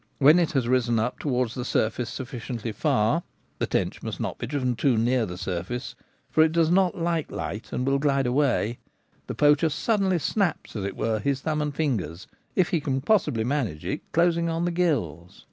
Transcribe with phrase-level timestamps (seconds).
[0.17, 3.21] When it has risen up towards the surface sufficiently far—
[3.59, 5.93] the tench must not be driven too near the surface,
[6.31, 8.79] for it does not like light and will glide away—
[9.27, 12.25] the poacher suddenly snaps as it were; his thumb and fingers,
[12.55, 15.39] if he possibly can manage it, closing on the gills.